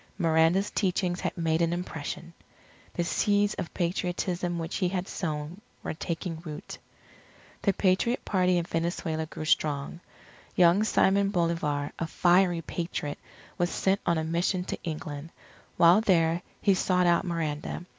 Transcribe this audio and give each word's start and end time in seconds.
Miranda's 0.17 0.71
teachings 0.71 1.19
had 1.21 1.37
made 1.37 1.61
an 1.61 1.73
impression. 1.73 2.33
The 2.95 3.03
seeds 3.03 3.53
of 3.53 3.71
Patriotism 3.75 4.57
which 4.57 4.77
he 4.77 4.89
had 4.89 5.07
sown 5.07 5.61
were 5.83 5.93
taking 5.93 6.39
root. 6.43 6.79
The 7.61 7.71
Patriot 7.73 8.25
Party 8.25 8.57
in 8.57 8.63
Venezuela 8.63 9.27
grew 9.27 9.45
strong. 9.45 9.99
Young 10.55 10.83
Simon 10.83 11.29
Bolivar, 11.29 11.91
a 11.99 12.07
fiery 12.07 12.63
Patriot, 12.63 13.19
was 13.59 13.69
sent 13.69 14.01
on 14.03 14.17
a 14.17 14.23
mission 14.23 14.63
to 14.63 14.83
England. 14.83 15.29
While 15.77 16.01
there, 16.01 16.41
he 16.63 16.73
sought 16.73 17.05
out 17.05 17.23
Miranda. 17.23 17.85